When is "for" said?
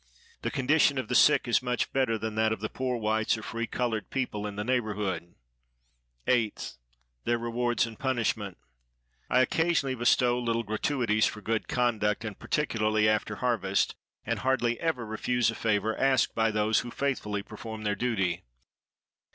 11.27-11.41